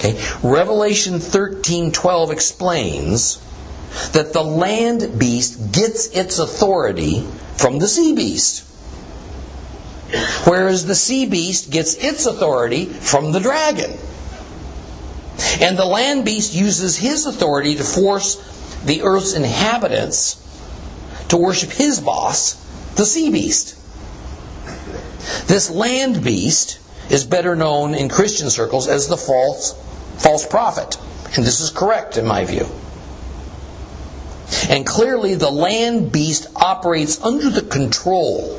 [0.00, 0.18] Okay?
[0.42, 3.38] Revelation 13:12 explains
[4.12, 7.26] that the land beast gets its authority
[7.56, 8.64] from the sea beast.
[10.44, 13.92] Whereas the sea beast gets its authority from the dragon.
[15.60, 18.36] And the land beast uses his authority to force
[18.84, 20.36] the earth's inhabitants
[21.28, 22.54] to worship his boss,
[22.96, 23.76] the sea beast.
[25.46, 26.78] This land beast
[27.10, 29.74] is better known in Christian circles as the false
[30.20, 30.98] false prophet.
[31.36, 32.66] And this is correct in my view.
[34.68, 38.58] And clearly the land beast operates under the control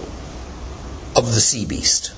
[1.15, 2.13] of the sea beast.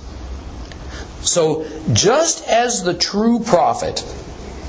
[1.21, 4.03] So just as the true prophet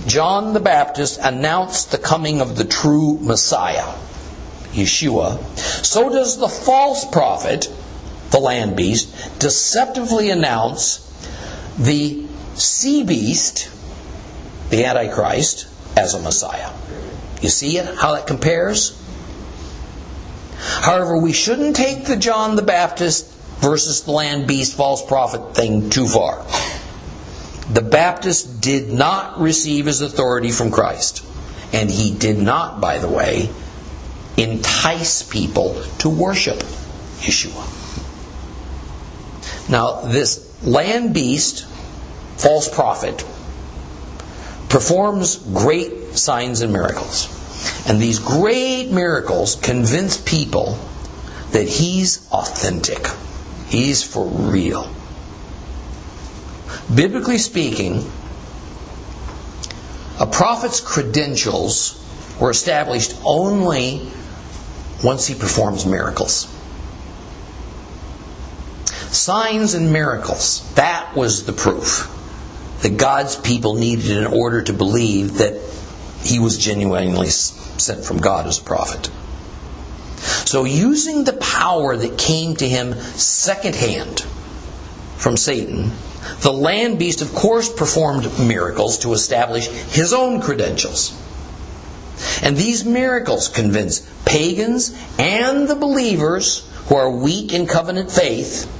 [0.06, 3.94] John the Baptist announced the coming of the true Messiah,
[4.72, 5.42] Yeshua,
[5.84, 7.72] so does the false prophet,
[8.30, 10.98] the land beast, deceptively announce
[11.78, 13.70] the sea beast,
[14.70, 16.70] the Antichrist, as a Messiah.
[17.40, 19.00] You see it, how that compares?
[20.58, 25.90] However, we shouldn't take the John the Baptist versus the land beast false prophet thing
[25.90, 26.44] too far.
[27.70, 31.24] The Baptist did not receive his authority from Christ.
[31.72, 33.50] And he did not, by the way,
[34.36, 36.58] entice people to worship
[37.20, 37.70] Yeshua.
[39.68, 41.66] Now, this land beast,
[42.36, 43.24] false prophet,
[44.74, 47.28] performs great signs and miracles.
[47.86, 50.76] And these great miracles convince people
[51.52, 53.06] that he's authentic.
[53.68, 54.92] He's for real.
[56.92, 58.10] Biblically speaking,
[60.18, 62.04] a prophet's credentials
[62.40, 64.08] were established only
[65.04, 66.48] once he performs miracles.
[69.12, 72.10] Signs and miracles, that was the proof
[72.82, 75.60] that God's people needed in order to believe that
[76.22, 79.10] he was genuinely sent from God as a prophet.
[80.46, 84.20] So, using the power that came to him secondhand
[85.16, 85.92] from Satan,
[86.40, 91.18] the land beast, of course, performed miracles to establish his own credentials.
[92.42, 98.70] And these miracles convince pagans and the believers who are weak in covenant faith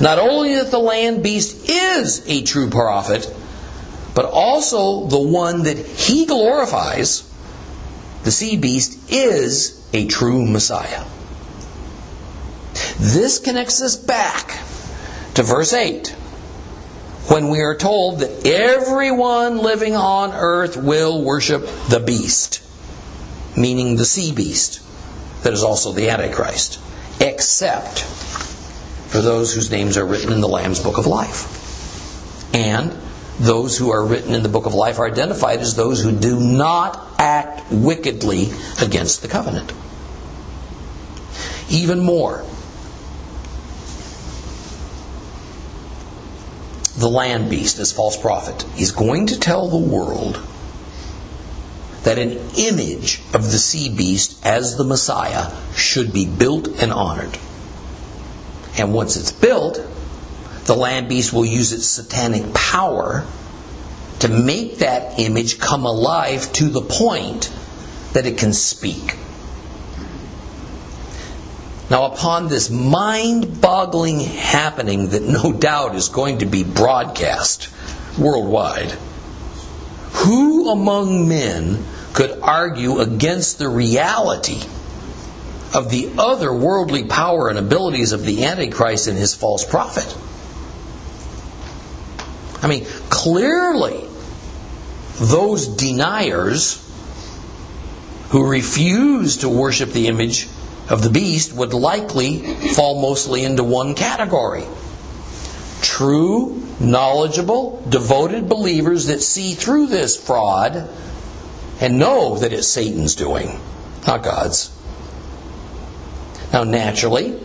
[0.00, 3.32] not only that the land beast is a true prophet,
[4.14, 7.28] but also the one that he glorifies,
[8.24, 11.04] the sea beast, is a true Messiah.
[12.98, 14.58] This connects us back
[15.34, 16.08] to verse 8
[17.28, 22.62] when we are told that everyone living on earth will worship the beast,
[23.56, 24.80] meaning the sea beast,
[25.44, 26.80] that is also the Antichrist,
[27.20, 28.04] except
[29.12, 32.54] for those whose names are written in the Lamb's Book of Life.
[32.54, 32.96] And
[33.38, 36.40] those who are written in the Book of Life are identified as those who do
[36.40, 38.48] not act wickedly
[38.80, 39.70] against the covenant.
[41.68, 42.42] Even more,
[46.96, 50.40] the land beast, this false prophet, is going to tell the world
[52.04, 57.38] that an image of the sea beast as the Messiah should be built and honored.
[58.78, 59.80] And once it's built,
[60.64, 63.26] the land beast will use its satanic power
[64.20, 67.52] to make that image come alive to the point
[68.12, 69.16] that it can speak.
[71.90, 77.68] Now, upon this mind boggling happening that no doubt is going to be broadcast
[78.18, 78.92] worldwide,
[80.12, 84.62] who among men could argue against the reality
[85.74, 90.16] of the other worldly power and abilities of the Antichrist and his false prophet?
[92.62, 94.04] I mean, clearly,
[95.16, 96.78] those deniers
[98.30, 100.48] who refuse to worship the image
[100.88, 102.38] of the beast would likely
[102.74, 104.64] fall mostly into one category.
[105.80, 110.88] True, knowledgeable, devoted believers that see through this fraud
[111.80, 113.60] and know that it's Satan's doing,
[114.06, 114.70] not God's.
[116.52, 117.38] Now, naturally,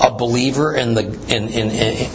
[0.00, 1.70] a believer in the, in, in,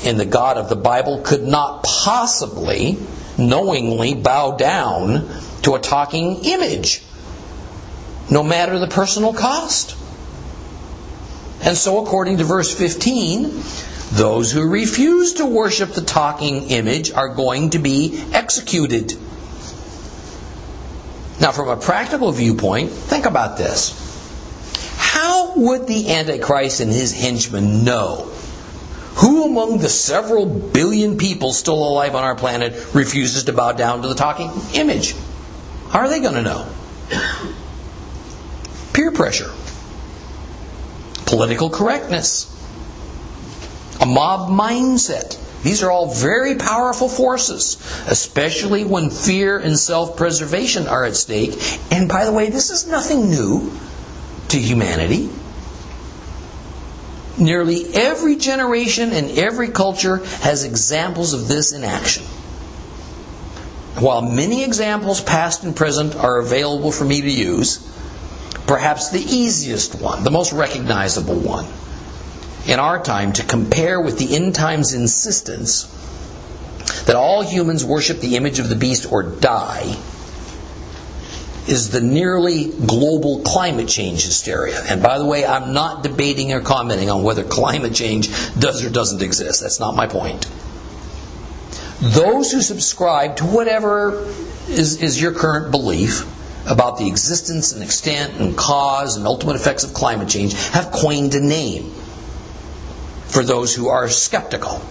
[0.06, 2.98] in the God of the Bible could not possibly
[3.38, 5.28] knowingly bow down
[5.64, 7.02] to a talking image,
[8.30, 9.96] no matter the personal cost.
[11.62, 13.64] And so, according to verse 15,
[14.12, 19.14] those who refuse to worship the talking image are going to be executed.
[21.42, 24.07] Now, from a practical viewpoint, think about this.
[25.58, 28.32] Would the Antichrist and his henchmen know
[29.16, 34.04] who among the several billion people still alive on our planet refuses to bow down
[34.04, 35.16] to the talking image?
[35.90, 36.70] How are they going to know?
[38.94, 39.50] Peer pressure,
[41.26, 42.54] political correctness,
[44.00, 45.44] a mob mindset.
[45.64, 47.78] These are all very powerful forces,
[48.08, 51.58] especially when fear and self preservation are at stake.
[51.92, 53.72] And by the way, this is nothing new
[54.50, 55.30] to humanity.
[57.38, 62.24] Nearly every generation and every culture has examples of this in action.
[64.00, 67.78] While many examples, past and present, are available for me to use,
[68.66, 71.66] perhaps the easiest one, the most recognizable one,
[72.68, 75.94] in our time to compare with the end times insistence
[77.06, 79.96] that all humans worship the image of the beast or die
[81.68, 84.82] is the nearly global climate change hysteria.
[84.88, 88.90] And by the way, I'm not debating or commenting on whether climate change does or
[88.90, 89.62] doesn't exist.
[89.62, 90.48] That's not my point.
[92.00, 94.26] Those who subscribe to whatever
[94.70, 96.26] is, is your current belief
[96.70, 101.34] about the existence and extent and cause and ultimate effects of climate change have coined
[101.34, 101.92] a name
[103.26, 104.82] for those who are skeptical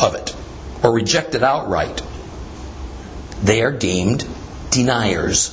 [0.00, 0.34] of it
[0.82, 2.02] or reject it outright.
[3.42, 4.26] They are deemed
[4.70, 5.52] deniers.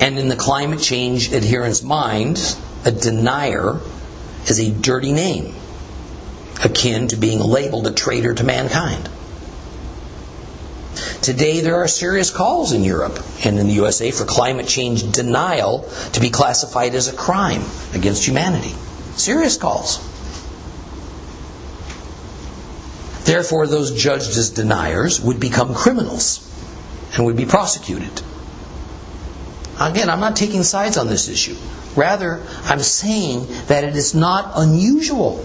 [0.00, 3.78] And in the climate change adherence mind, a denier
[4.46, 5.54] is a dirty name,
[6.64, 9.10] akin to being labeled a traitor to mankind.
[11.20, 15.86] Today, there are serious calls in Europe and in the USA for climate change denial
[16.14, 18.74] to be classified as a crime against humanity.
[19.16, 19.98] Serious calls.
[23.24, 26.40] Therefore, those judged as deniers would become criminals
[27.14, 28.22] and would be prosecuted.
[29.80, 31.56] Again, I'm not taking sides on this issue.
[31.96, 35.44] Rather, I'm saying that it is not unusual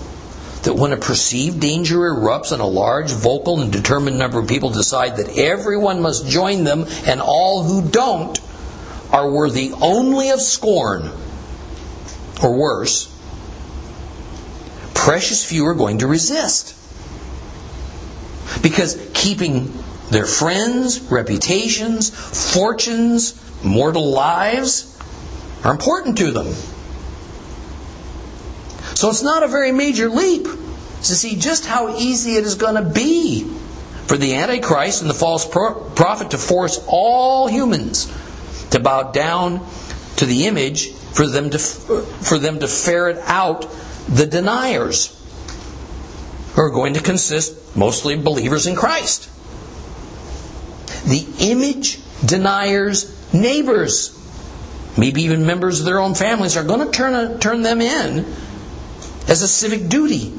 [0.64, 4.72] that when a perceived danger erupts and a large, vocal, and determined number of people
[4.72, 8.40] decide that everyone must join them and all who don't
[9.12, 11.10] are worthy only of scorn,
[12.44, 13.06] or worse,
[14.94, 16.76] precious few are going to resist.
[18.62, 19.72] Because keeping
[20.10, 22.10] their friends, reputations,
[22.54, 24.98] fortunes, mortal lives
[25.64, 26.48] are important to them.
[28.96, 32.76] So it's not a very major leap to see just how easy it is going
[32.76, 33.44] to be
[34.06, 38.06] for the Antichrist and the false prophet to force all humans
[38.72, 39.66] to bow down
[40.18, 43.68] to the image for them to, for them to ferret out
[44.08, 45.12] the deniers
[46.54, 49.30] who are going to consist mostly of believers in Christ.
[51.06, 54.12] The image deniers neighbors,
[54.98, 58.26] maybe even members of their own families, are going to turn, turn them in
[59.28, 60.34] as a civic duty.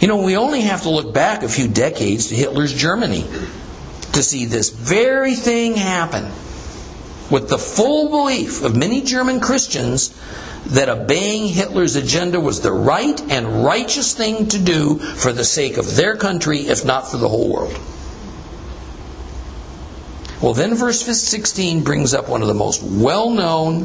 [0.00, 3.22] You know, we only have to look back a few decades to Hitler's Germany
[4.12, 6.24] to see this very thing happen
[7.30, 10.14] with the full belief of many German Christians
[10.66, 15.76] that obeying Hitler's agenda was the right and righteous thing to do for the sake
[15.76, 17.78] of their country, if not for the whole world.
[20.42, 23.84] Well, then verse 16 brings up one of the most well known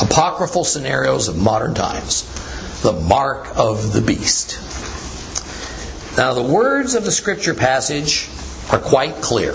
[0.00, 2.22] apocryphal scenarios of modern times
[2.82, 4.58] the mark of the beast.
[6.16, 8.28] Now, the words of the scripture passage
[8.70, 9.54] are quite clear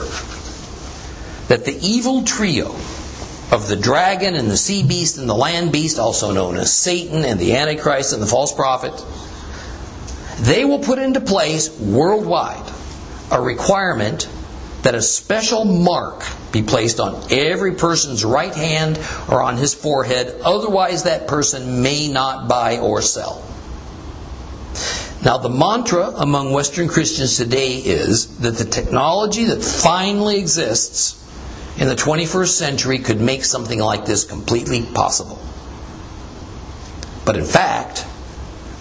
[1.47, 2.75] that the evil trio
[3.49, 7.23] of the dragon and the sea beast and the land beast, also known as Satan
[7.23, 8.93] and the Antichrist and the false prophet,
[10.41, 12.69] they will put into place worldwide
[13.31, 14.27] a requirement
[14.87, 16.23] that a special mark
[16.53, 22.07] be placed on every person's right hand or on his forehead, otherwise, that person may
[22.07, 23.45] not buy or sell.
[25.25, 31.21] Now, the mantra among Western Christians today is that the technology that finally exists
[31.77, 35.37] in the 21st century could make something like this completely possible.
[37.25, 38.05] But in fact,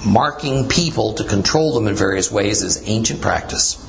[0.06, 3.82] marking people to control them in various ways is ancient practice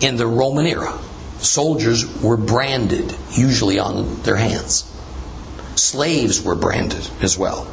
[0.00, 0.98] in the Roman era,
[1.38, 4.84] soldiers were branded, usually on their hands.
[5.76, 7.66] Slaves were branded as well.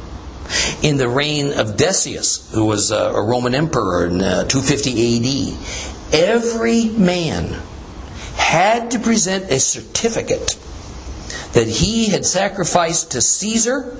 [0.83, 6.13] In the reign of Decius, who was uh, a Roman emperor in uh, 250 AD,
[6.13, 7.59] every man
[8.35, 10.57] had to present a certificate
[11.53, 13.97] that he had sacrificed to Caesar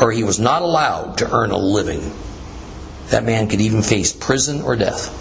[0.00, 2.12] or he was not allowed to earn a living.
[3.08, 5.16] That man could even face prison or death.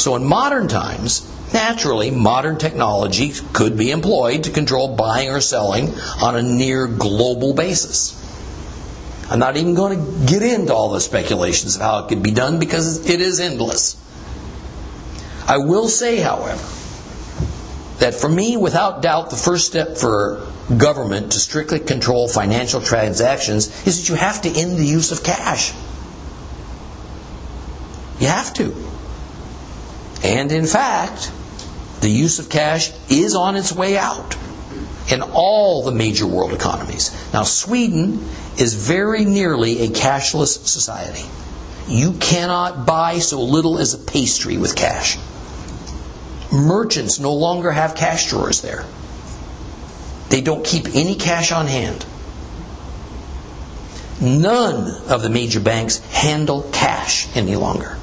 [0.00, 5.90] So in modern times, naturally, modern technology could be employed to control buying or selling
[6.22, 8.16] on a near global basis.
[9.28, 12.30] I'm not even going to get into all the speculations of how it could be
[12.30, 13.96] done because it is endless.
[15.46, 16.64] I will say, however,
[17.98, 23.86] that for me, without doubt, the first step for government to strictly control financial transactions
[23.86, 25.74] is that you have to end the use of cash.
[28.18, 28.89] You have to.
[30.22, 31.32] And in fact,
[32.00, 34.36] the use of cash is on its way out
[35.10, 37.10] in all the major world economies.
[37.32, 41.24] Now, Sweden is very nearly a cashless society.
[41.88, 45.18] You cannot buy so little as a pastry with cash.
[46.52, 48.84] Merchants no longer have cash drawers there.
[50.28, 52.04] They don't keep any cash on hand.
[54.20, 57.96] None of the major banks handle cash any longer.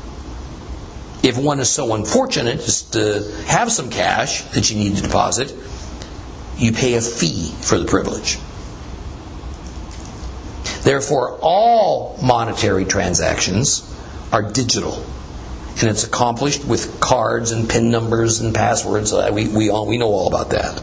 [1.28, 5.54] If one is so unfortunate as to have some cash that you need to deposit,
[6.58, 8.38] you pay a fee for the privilege.
[10.84, 13.94] Therefore, all monetary transactions
[14.32, 15.04] are digital.
[15.82, 19.12] And it's accomplished with cards and PIN numbers and passwords.
[19.12, 20.82] Uh, we, we, all, we know all about that.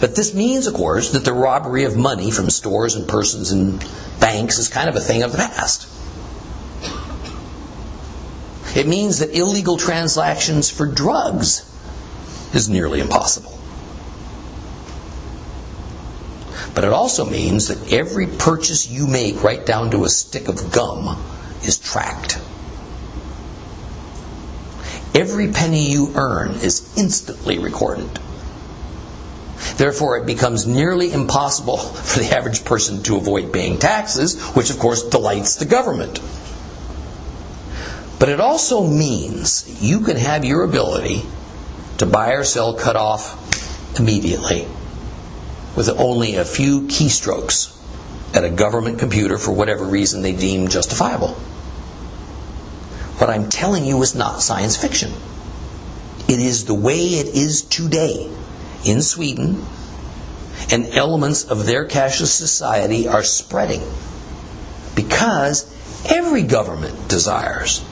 [0.00, 3.80] But this means, of course, that the robbery of money from stores and persons and
[4.20, 5.88] banks is kind of a thing of the past.
[8.76, 11.62] It means that illegal transactions for drugs
[12.54, 13.58] is nearly impossible.
[16.74, 20.72] But it also means that every purchase you make, right down to a stick of
[20.72, 21.24] gum,
[21.64, 22.38] is tracked.
[25.14, 28.20] Every penny you earn is instantly recorded.
[29.76, 34.78] Therefore, it becomes nearly impossible for the average person to avoid paying taxes, which of
[34.78, 36.20] course delights the government.
[38.18, 41.22] But it also means you can have your ability
[41.98, 44.66] to buy or sell cut off immediately
[45.74, 47.72] with only a few keystrokes
[48.34, 51.34] at a government computer for whatever reason they deem justifiable.
[53.18, 55.12] What I'm telling you is not science fiction.
[56.28, 58.30] It is the way it is today
[58.86, 59.64] in Sweden,
[60.70, 63.82] and elements of their cashless society are spreading
[64.94, 65.70] because
[66.10, 67.84] every government desires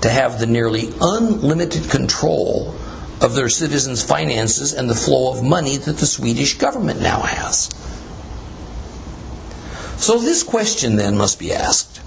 [0.00, 2.74] to have the nearly unlimited control
[3.20, 7.70] of their citizens' finances and the flow of money that the Swedish government now has.
[9.96, 12.00] So, this question then must be asked.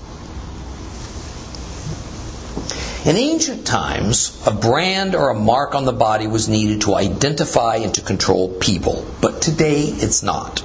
[3.09, 7.77] In ancient times, a brand or a mark on the body was needed to identify
[7.77, 10.59] and to control people, but today it's not.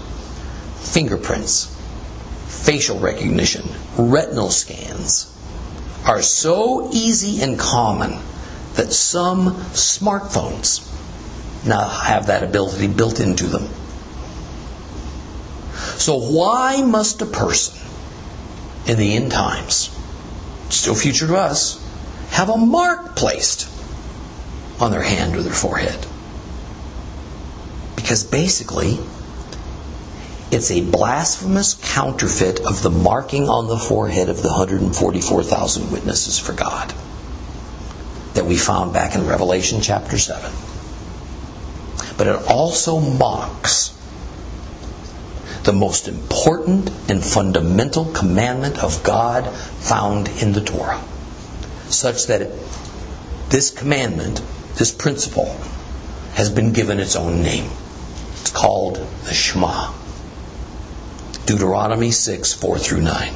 [0.77, 1.75] Fingerprints,
[2.47, 3.67] facial recognition,
[3.97, 5.35] retinal scans
[6.05, 8.21] are so easy and common
[8.75, 10.87] that some smartphones
[11.67, 13.71] now have that ability built into them.
[15.97, 17.81] So, why must a person
[18.87, 19.89] in the end times,
[20.69, 21.81] still future to us,
[22.35, 23.69] have a mark placed
[24.81, 26.05] on their hand or their forehead?
[27.95, 28.99] Because basically,
[30.51, 36.53] it's a blasphemous counterfeit of the marking on the forehead of the 144,000 witnesses for
[36.53, 36.93] God
[38.35, 40.53] that we found back in Revelation chapter 7.
[42.19, 43.97] But it also mocks
[45.63, 51.01] the most important and fundamental commandment of God found in the Torah,
[51.89, 52.51] such that
[53.51, 54.43] this commandment,
[54.77, 55.57] this principle,
[56.35, 57.71] has been given its own name.
[58.41, 59.93] It's called the Shema.
[61.47, 63.33] Deuteronomy 6, 4 through 9.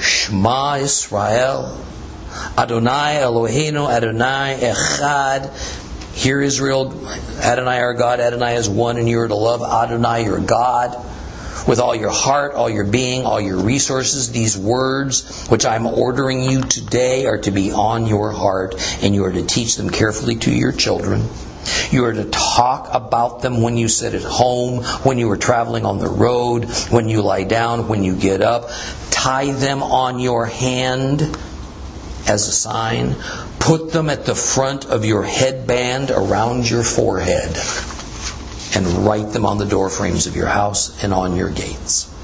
[0.00, 1.84] Shema Israel,
[2.56, 5.76] Adonai Eloheinu, Adonai Echad.
[6.14, 6.92] Hear Israel,
[7.40, 10.96] Adonai our God, Adonai is one, and you are to love Adonai your God
[11.68, 14.32] with all your heart, all your being, all your resources.
[14.32, 19.24] These words which I'm ordering you today are to be on your heart, and you
[19.26, 21.28] are to teach them carefully to your children.
[21.90, 25.84] You are to talk about them when you sit at home, when you are traveling
[25.84, 28.70] on the road, when you lie down, when you get up.
[29.10, 31.20] Tie them on your hand
[32.26, 33.14] as a sign.
[33.58, 37.58] Put them at the front of your headband around your forehead
[38.74, 42.14] and write them on the door frames of your house and on your gates.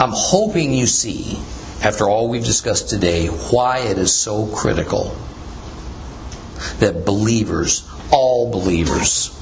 [0.00, 1.38] I'm hoping you see
[1.82, 5.16] after all we've discussed today, why it is so critical
[6.78, 9.36] that believers, all believers,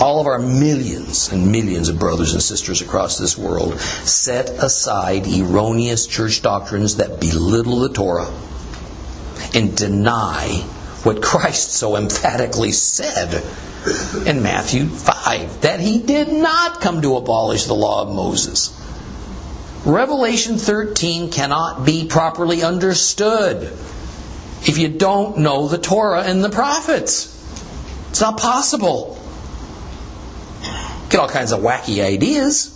[0.00, 5.26] all of our millions and millions of brothers and sisters across this world set aside
[5.26, 8.32] erroneous church doctrines that belittle the Torah
[9.54, 10.66] and deny
[11.06, 13.32] what Christ so emphatically said
[14.26, 18.72] in Matthew 5 that he did not come to abolish the law of Moses.
[19.84, 23.62] Revelation 13 cannot be properly understood
[24.62, 27.32] if you don't know the Torah and the prophets.
[28.10, 29.16] It's not possible.
[31.08, 32.75] Get all kinds of wacky ideas.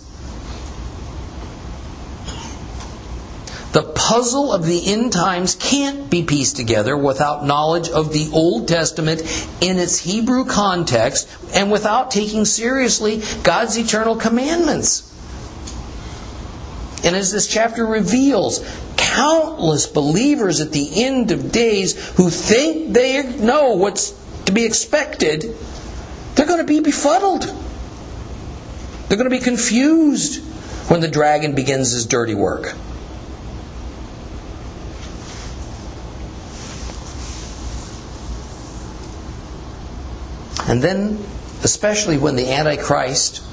[3.71, 8.67] The puzzle of the end times can't be pieced together without knowledge of the Old
[8.67, 9.21] Testament
[9.61, 15.07] in its Hebrew context and without taking seriously God's eternal commandments.
[17.05, 18.59] And as this chapter reveals,
[18.97, 24.11] countless believers at the end of days who think they know what's
[24.45, 25.55] to be expected,
[26.35, 27.43] they're going to be befuddled.
[29.07, 30.43] They're going to be confused
[30.89, 32.75] when the dragon begins his dirty work.
[40.71, 41.21] And then,
[41.65, 43.43] especially when the Antichrist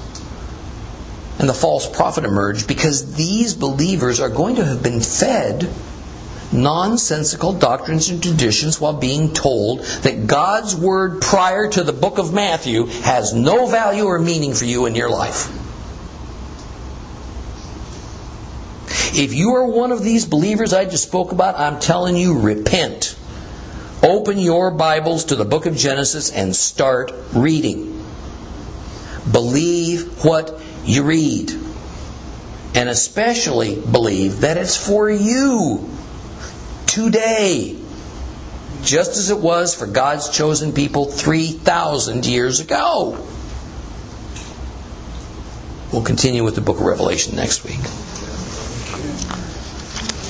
[1.37, 5.69] and the false prophet emerge, because these believers are going to have been fed
[6.53, 12.33] nonsensical doctrines and traditions while being told that God's word prior to the book of
[12.33, 15.49] Matthew has no value or meaning for you in your life.
[19.13, 23.18] If you are one of these believers I just spoke about, I'm telling you, repent.
[24.01, 28.01] Open your Bibles to the book of Genesis and start reading.
[29.29, 31.51] Believe what you read.
[32.75, 35.89] And especially believe that it's for you
[36.87, 37.77] today.
[38.83, 43.27] Just as it was for God's chosen people 3,000 years ago.
[45.91, 47.81] We'll continue with the book of Revelation next week.